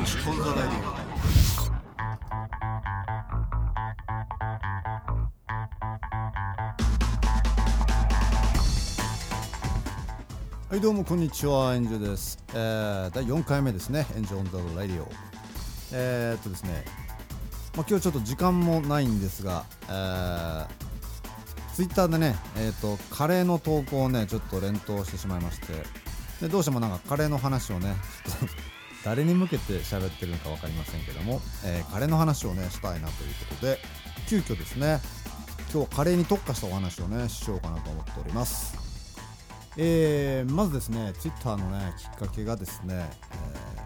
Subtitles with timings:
[0.00, 0.80] Punch on the radio.
[10.70, 15.08] はいどうもこんにちはエンジョです、えー、第4回目ですねエンジョオンザラディオ
[15.92, 16.82] えー、っとですね
[17.76, 20.66] まあ、今日ちょっと時間もないんですが、えー、
[21.74, 25.66] ツイッターでね、えーと、カレーの投稿をねちょっと連投してしまいまして
[26.40, 27.94] でどうしてもなんかカレーの話をね
[28.24, 33.78] ちょっと誰に向けて喋ってるのか分かりませんけども、えー、カレーの話をねしたいなということで
[34.28, 35.00] 急遽ですね
[35.72, 38.90] 今日はカレーに特化したお話をねしようかなと思っております。
[39.76, 43.08] えー、まずですねツイッターのねきっかけがですね、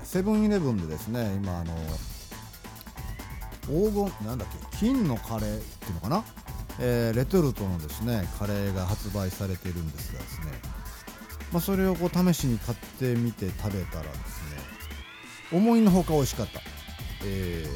[0.00, 1.74] えセブンイレブンでですね今あの
[3.66, 6.24] 黄金なんだっけ金のカレーっていうのかな、
[6.80, 10.46] えー、レトルトのですねカレーが発売されているんですがですね、
[11.52, 14.43] まあ、それをこう試しに買ってみて食べたらですね
[15.52, 16.60] 思いのほか美味しかった、
[17.24, 17.66] え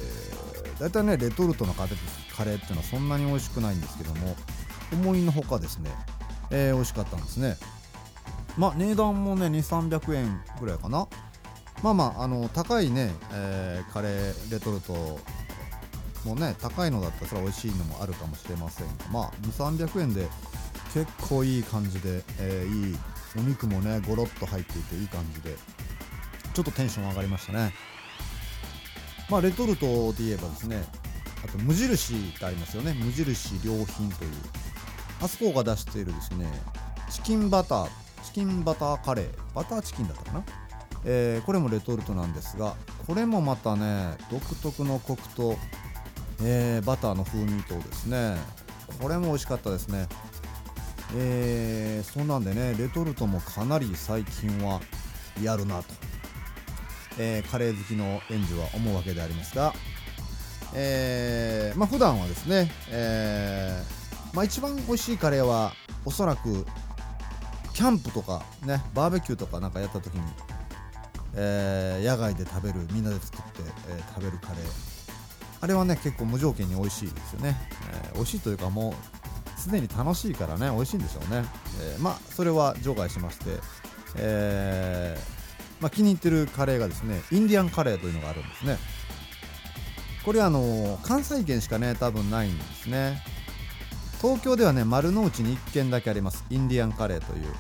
[0.77, 4.37] ー、だいたいねレトルトのカレーっていうのはそんなに美味しくないんですけども
[4.93, 5.91] 思いのほかですね、
[6.51, 7.57] えー、美味しかったんですね。
[8.57, 11.07] まあ値段もね2300円ぐらいかな。
[11.83, 15.21] まあまああの高いね、えー、カレーレトルト
[16.25, 20.27] もね高いのだったらそれは美味しいのもあるかもしれませんがまあ2300円で
[20.93, 22.97] 結構いい感じで、えー、いい
[23.37, 25.55] お肉もねゴロッと入っていていい感じで
[26.55, 27.73] ちょっとテンション上がりましたね。
[29.31, 30.83] まあレトルトで言えばですね
[31.45, 32.95] あと無印ってありますよね。
[32.95, 34.31] 無印良品という。
[35.23, 36.47] あそこが出しているですね
[37.11, 37.89] チキンバター
[38.25, 39.29] チキンバターカレー。
[39.55, 40.45] バターチキンだったかな？
[41.05, 42.75] えー、これもレトルトなんですが
[43.07, 45.57] これもまたね独特のコクと
[46.41, 48.37] えー、バターの風味とですね
[49.01, 50.07] これも美味しかったですね。
[51.17, 54.81] えー、そんなんでねレトルトもかなり最近は
[55.43, 55.95] やるなと、
[57.19, 59.73] えー、カレー好きの園児は思うわけでありますが
[60.75, 65.73] えー、まあ普段はですね、えー、まあ一番美味しいカレーは
[66.05, 66.67] おそらく
[67.73, 70.21] キャンプとかねバーベキューとかなんかやった時に、
[71.37, 74.99] えー、野外で食べるみんなで作って、えー、食べるカレー。
[75.61, 77.57] あれはね結構無条件に美味しいですよね、
[77.93, 78.95] えー、美味しいというかも
[79.57, 81.45] うすでに楽しいからね美味しいんでしょうね、
[81.81, 83.45] えー、まあそれは除外しまして、
[84.17, 85.38] えー、
[85.81, 88.79] まあ、気に入ってるカレーがですねインディアンカレーというのがあるんですね。
[90.25, 93.23] これあの関西圏しかね多分ないんですね。
[94.21, 96.45] 東京ではね丸の内に1軒だけあります。
[96.51, 97.55] インディアンカレーという、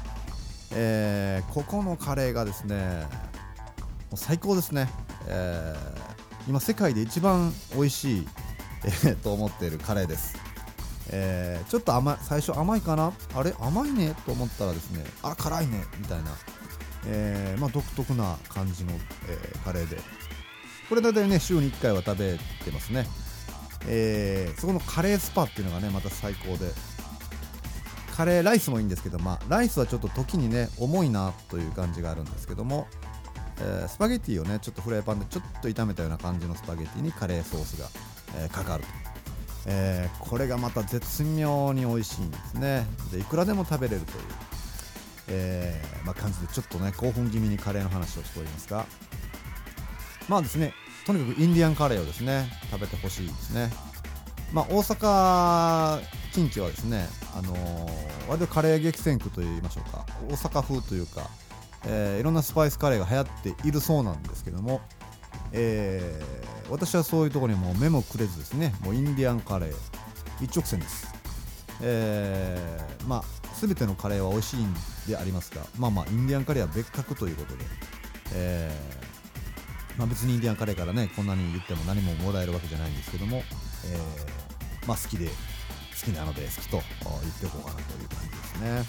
[0.73, 3.07] えー、ここのカレーがですね
[4.11, 4.89] もう最高ですね、
[5.27, 6.09] えー
[6.49, 8.29] 今世界で一番美味しい、
[9.05, 10.35] え、と思っているカレーです、
[11.11, 13.13] えー、ちょっと甘い最初甘いかな？
[13.35, 13.55] あれ？
[13.61, 14.15] 甘いね？
[14.25, 15.85] と思ったらですねあ辛いね？
[15.99, 16.31] みたいな、
[17.07, 18.93] えー、まあ、独特な感じの、
[19.29, 19.99] えカレーで。
[20.89, 23.07] これ大体ね週に1回は食べてますね、
[23.87, 26.73] えそこのカレースパっていうのがねまた最高で。
[28.17, 32.89] カレーライスもいいんですけど、まあ、ライスはちょっと時にね重いなという感じがあるんですけども
[33.61, 37.89] えー、スパゲティをねちょっとフライパンでちょっと炒めたような感じのスパゲティにカレーソースが、
[38.37, 38.89] えー、かかると、
[39.67, 42.87] えー、これがまた絶妙に美味しいんですね。
[43.13, 44.25] でいくらでも食べれるという、
[45.29, 48.87] えまあ、感じでちょっとね興奮気味にカレーの話をしておりますが。
[50.29, 50.75] まあですね
[51.07, 53.71] とにかくインディアンカレーをですね食べてほしいですね。
[54.53, 56.01] まあ大阪
[56.33, 60.05] 近畿はですねあのー、割とカレー激戦区といいましょうか。
[60.29, 61.29] 大阪風というか
[61.87, 63.27] えー、いろんなスパイスカレーが流行っ
[63.63, 64.81] ているそうなんですけども、
[65.53, 69.75] えー、私はそういうところにも目もくれずですねもうインディアンカレー
[70.41, 71.15] 一直線です、
[71.81, 73.25] えー、まあ
[73.61, 74.75] 全てのカレーは美味しいん
[75.07, 77.65] でありますがまあまあインディアンカレーは別格ということで、
[78.35, 83.99] えー、まあ、別にインディアンカレーからねこんなに言っても何ももらえるわけじゃないんですけども、え
[84.87, 85.33] まあ、好きで好
[86.05, 86.85] きなので好きと言っ
[87.41, 88.85] ておこうかなという感じですね。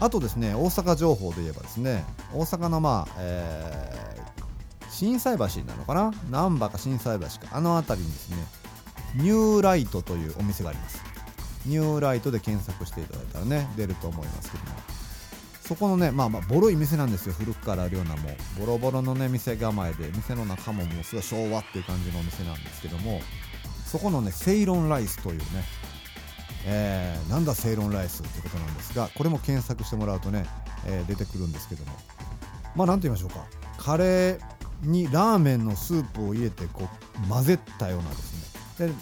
[0.00, 6.12] あとですね大阪情報で言えばですね大阪のまあ、えー、心斎橋なのかな？
[6.30, 7.56] 難波か心斎橋か。
[7.56, 8.36] あの辺りにですね
[9.16, 11.02] ニューライトというお店があります。
[11.66, 14.70] ニューライトで検索していただいたらね出ると思いますけども。
[15.60, 17.34] そこのねまあまあボロい店なんですよ。
[17.34, 18.30] 古くからあるようなも。
[18.56, 23.20] うボロボロのね店構えで店の中ももうすごい昭和っていう感じのお店なんですけども。
[23.86, 25.44] そこのねセイロンライスというね。
[26.64, 30.44] えー、なんだセイロンライスってことなんですがこれも検索してもらうとね、
[30.86, 31.92] えー、出てくるんですけども。
[32.74, 33.44] まあ何て言いましょうか。
[33.76, 34.40] カレー
[34.82, 36.88] にラーメンのスープを入れてこ
[37.24, 38.88] う混ぜたようなですね。
[38.88, 38.92] で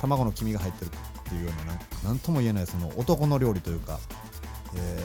[0.00, 0.98] 卵の黄身が入ってると。
[1.28, 4.00] っていうような何とも言えないその男の料理というか、
[4.74, 5.02] え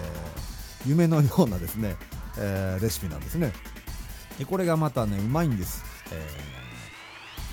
[0.86, 1.98] ー、夢のようなですね、
[2.38, 3.52] えー、レシピなんですね。
[4.40, 6.16] でこれがまたねうまいんです、え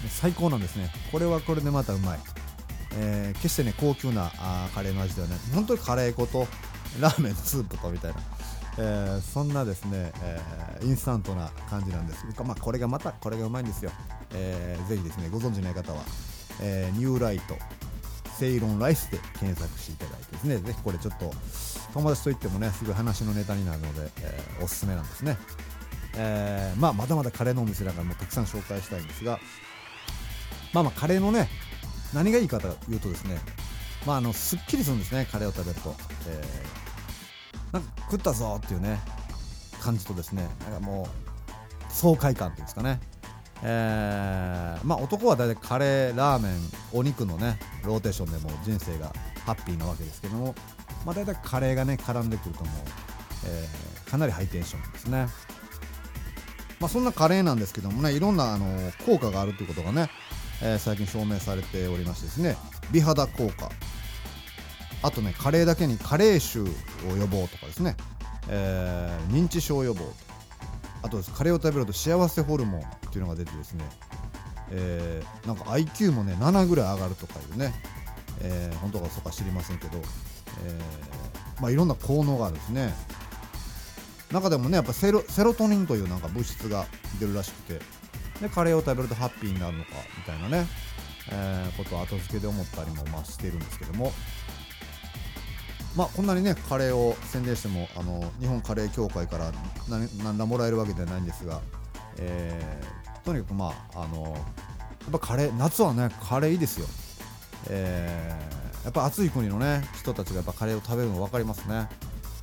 [0.07, 0.91] ー、最高なんですね。
[1.11, 2.19] これはこれでまたうまい、
[2.95, 5.39] え、決してね高級なあカレーの味ではない。
[5.53, 6.47] 本当にカレー粉と
[7.01, 8.21] ラーメンのスープとみたいな、
[8.79, 12.25] えー、そんなですね、えー、インスタントな感じなんです。
[12.45, 13.91] まあ、これがまたこれがうまいんですよ、
[14.33, 16.03] えー、ぜひですねご存知ない方は、
[16.61, 17.57] えー、ニューライト。
[18.41, 21.31] セイロンライスで検索していただいてですねぜひこれちょっと
[21.93, 25.37] 友達といってもねすぐ話のネタになるので、えー、おすすめなんですね
[26.17, 29.39] えー、まあ、まだまだカレーのお店だからもうたくさん紹介したいんですが、
[30.73, 31.49] まあまあカレーのね、
[32.13, 33.39] 何がいいかというとですね、
[34.07, 35.95] まああの、すっきりするんですね、カレーを食べると。
[36.29, 38.99] えー、なんか食ったぞっていうね、
[39.81, 41.09] 感じとですね、なんかも
[41.89, 43.01] う、爽快感っていうんですかね。
[43.63, 46.53] えー、まあ男は大体カレー、ラーメン、
[46.93, 49.13] お肉のね、ローテーションでも人生が
[49.47, 50.55] ハッピーなわけですけども、
[51.05, 52.75] まあ大体カレーがね、絡んでくるともう、
[53.47, 55.27] えー、かなりハイテンションですね。
[56.81, 58.67] まあ、そんなカレーなんですけどもねいろんなあの
[59.05, 60.09] 効果があるということがね、
[60.63, 62.57] えー、最近証明されておりましてですね
[62.91, 63.71] 美肌効果
[65.03, 66.67] あとねカレーだけに加齢臭を
[67.17, 67.97] 予防とかですね、
[68.49, 70.01] えー、認知症予防
[71.03, 73.85] あとカレーを食べると幸せホルモンっていうのが出てですね、
[74.71, 77.75] えー、なんか IQ もね7ぐらい上がるとかいうね、
[78.43, 82.95] えー、本当かそうか知りませんけど、えーまあ、いろんな効能があるんですね。
[84.33, 86.87] 中でもねやっぱセロセロトニンというなんか物質が
[87.19, 87.81] 出るらしくて
[88.41, 90.67] でカレーを食べるとハッピーになるのかみたいなね、
[91.33, 94.13] えー、ことを後付けで思ったりもまあしてるんですけども。
[95.97, 99.53] まあこんなにねカレーを宣伝してもあの日本カレー協会から
[99.89, 101.61] 何らもらえるわけではないんですが、
[102.19, 106.87] えー、とにかくまああのやっぱカレー夏はねカレーいいですよ、
[107.69, 111.89] えー、やっぱ暑い国のね人たちがやっぱカレーを食べるの分かりますね。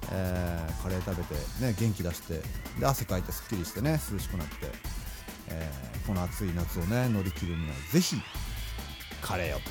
[0.09, 2.41] えー、カレー食べて、ね、元気出して
[2.79, 4.53] で汗かいてすっきりしてね涼しくなって、
[5.49, 8.15] えー、この暑い夏をね乗り切るにはぜひ
[9.21, 9.63] カレーよと、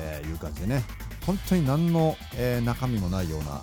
[0.00, 0.82] え、いう感じでね
[1.26, 3.62] 本当に何の、えー、中身もないような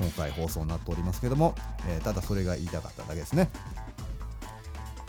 [0.00, 1.54] 今回放送になっておりますけども、
[1.88, 3.50] えただそれが言いたかっただけですね。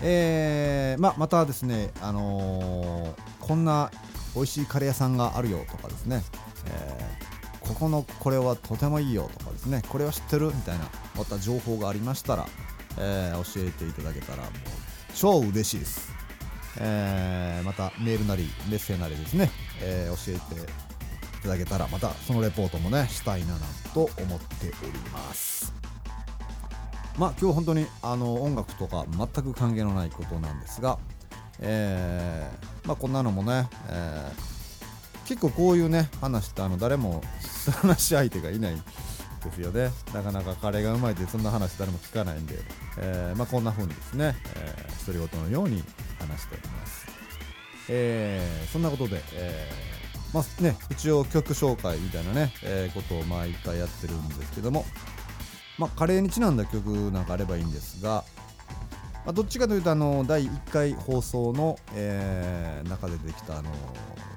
[0.01, 3.91] えーままたですね、あのこんな
[4.35, 6.23] 美味しいカレー屋さんがあるよとかですね、
[6.67, 7.15] え
[7.67, 10.85] ここのこれはとてもいいよとかですねこれは知ってるみたいな
[11.17, 12.45] また情報がありましたら、
[12.99, 14.51] えー、教えていただけたらもう
[15.15, 16.13] 超嬉しいです、
[16.79, 19.49] えー、またメールなりメッセージなりですね、
[19.81, 20.84] えー、教えて
[21.45, 23.59] ただけたらまたそのレポートもねしたいななん
[23.93, 25.73] と思っております。
[27.17, 30.99] まあ今日本当にあの音楽とか全く関係のないことなんですが、
[31.59, 34.55] えー、まあこんなのもね、えー
[35.25, 37.21] 結構こういうね話ってあの誰も
[37.81, 38.75] 話し相手がいない
[39.43, 39.89] ですよね。
[40.13, 42.59] なかなかカレーがうまいってそんな話誰も聞かないんで、
[42.99, 45.83] えー、まあ、こんな風にですね、えー、独り言のように
[46.19, 47.07] 話しております、
[47.89, 49.69] えー、そんなことで、え
[50.35, 54.83] まあね、一応曲紹介みたいなね、えことを毎回やってるんですけども、
[55.77, 58.25] まあ、カレーにちなんだ曲なんかあればいいんですが、
[59.25, 63.71] まあ、どっちかというとあの第1回放送の、えー、中でできたあの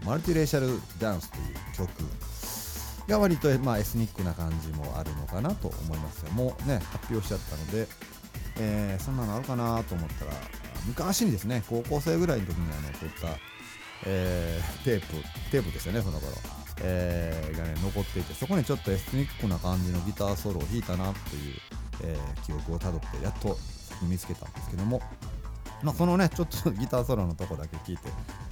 [0.06, 0.68] マルティレーシャル
[1.00, 1.90] ダンスという曲
[3.08, 7.88] が割と、まあ、エスニックな感じもあるのかなと思いますがもうね発表しちゃったので、
[8.60, 10.32] えー、そんなのあるかなと思ったら
[10.86, 13.36] 昔にですね高校生ぐらいの時にあの撮った、
[14.06, 15.06] えー、テープ
[15.50, 16.32] テープでしたねその頃、
[16.82, 21.54] えー、がね残っていてそこにちょっとエスニックな感じのギターソロを弾いたなという、
[22.04, 23.56] えー、記憶をたどってやっと
[24.02, 25.00] 見つけたんですけども。
[25.82, 28.08] まあ、そのねちょっとギターソロのとこだけ聞いて、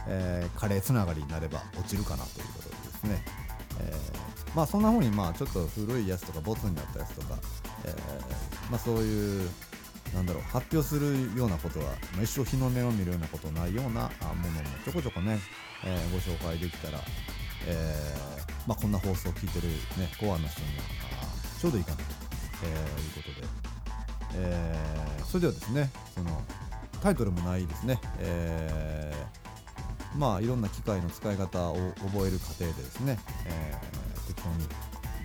[0.06, 3.24] えー、カレーつながりになれば落ちるかなということでですね、
[3.80, 7.36] えー、まあそんな風にまあちょっと古いやつとかボツになったやつとか、
[7.84, 9.50] えー、まあそういう
[10.14, 14.10] なんだろう発表するようなことは、まあ、一生日の目を見るようなことないような
[14.86, 15.36] ちょこちょこね、
[15.84, 17.00] えー、ご紹介できたら、
[17.66, 19.66] えーまあ、こんな放送を聞いてる、
[19.98, 20.84] ね、コアの人には
[21.60, 22.02] ちょうどいいかなと、
[22.62, 22.76] え、いう
[23.16, 23.48] ことで、
[24.36, 26.40] え、それではですねその
[27.02, 29.12] タイトルもないですね、え、
[30.16, 31.74] まあいろんな機械の使い方を
[32.12, 34.68] 覚える過程でですね、えー、適当に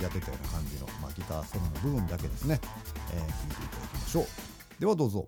[0.01, 2.59] やってたような感じの、まあ、ギターソロの部分だけですね、
[3.13, 4.25] えー、聞いていただきましょう。
[4.79, 5.27] ではどうぞ。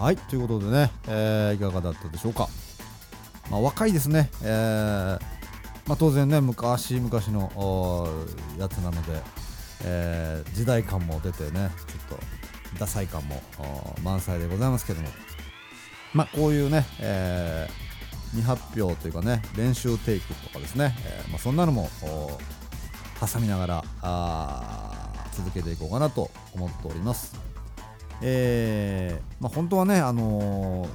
[0.00, 2.48] はいということでね、えー、いかがだったでしょうか、
[3.50, 5.20] まあ、若いですね、えー
[5.86, 8.08] まあ、当然ね昔々の
[8.58, 9.20] やつなので、
[9.84, 11.70] えー、時代感も出てね
[12.08, 13.42] ちょっとダサい感も
[14.02, 15.08] 満載でございますけども。
[16.14, 21.90] まあこういうね、えー、未発表というかね練習テイクとかですね、えーまあ、そんなのも
[23.20, 27.49] 挟みながらあ続けていこうかなと思っております。
[28.22, 30.88] えーまあ、本当はね、あのー、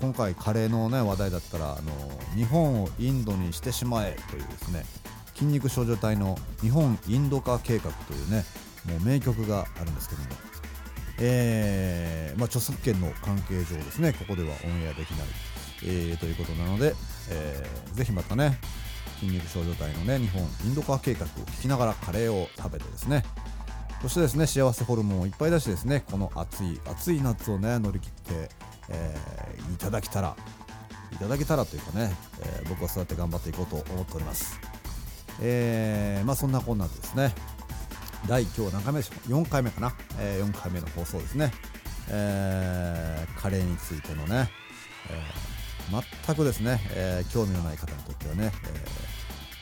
[0.00, 4.84] 今回カレーの、ね、話題だったら、あのー、日本をインドにしてしまえというですね
[5.34, 8.44] 筋肉少女隊の日本インド化計画というね
[8.86, 10.28] もう名曲があるんですけども、
[11.20, 15.26] えーまあ、著作権の関係上ですねここではオンエアできない、
[15.84, 16.94] えー、ということなので、
[17.30, 18.58] えー、ぜひまたね
[19.20, 23.24] 筋肉少女隊のね日本インド化計画を聞きながらカレーを食べてですね
[24.02, 28.50] そしてですね幸せホルモンをいっぱい出してですねこの暑い暑い夏をね乗り切って、
[28.88, 30.36] えー、いただけたら
[31.12, 34.58] いただけたらというかね、えー、僕はそうやって頑張っていこうと思っております。
[35.40, 37.34] えー、まあそんなこんなでですね
[38.28, 41.52] 第今日何回目でしょう4回目かな、えー、4回目の放送ですね、
[42.10, 44.50] えー、カレーについてのね、
[45.10, 49.12] えー、全くですね、えー、興味のない方にとってはね、えー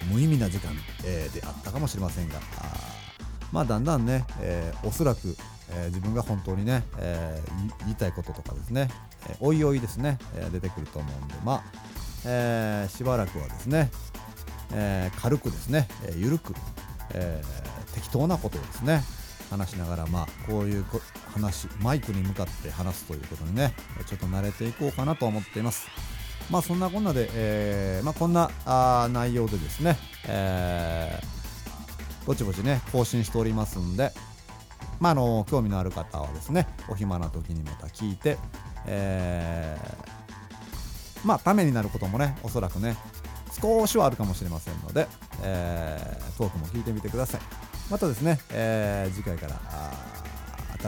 [0.09, 0.73] 無意味な時間、
[1.05, 2.41] えー、であったかもしれませんが
[3.53, 5.37] まあだんだんね、えー、おそらく、
[5.71, 8.89] えー、自分が本当にね、えー、言いたいこととかですね、
[9.29, 11.63] えー、おいおいですね、えー、出てくると思うんでまあ、
[12.27, 13.91] えー、しばらくはですね、
[14.73, 16.55] えー、軽くですね、えー、緩く、
[17.15, 19.03] えー、適当なことをですね
[19.51, 20.85] 話しながらまあこういう
[21.35, 23.75] 話マイクに向かって話すということにね
[24.07, 25.89] ちょっと慣れていこうかなと思っています。
[26.51, 31.40] まあそんなこんなで、えーまあ、こんなあ内容でですね、えー、
[32.27, 34.13] ぼちぼちね更新しておりますんで、
[34.99, 38.39] まあ、あの興味のある方はですねお暇な時にまた聞いて、
[38.87, 42.97] えー、まあためになることもねおそらくね
[43.61, 45.07] 少しはあるかもしれませんので、
[45.43, 47.41] えー、トークも聞いてみてください
[47.91, 49.61] またですね、えー、次回から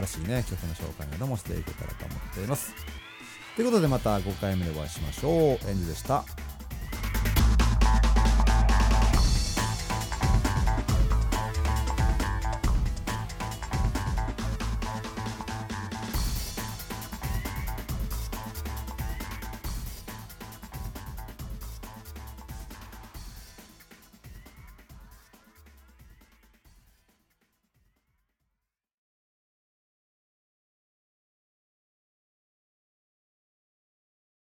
[0.07, 2.73] 新しいね曲の紹介などもしていけたらと思っています
[3.57, 5.69] ということでまた5回目でお会いしましょう。
[5.69, 6.25] エンジでした。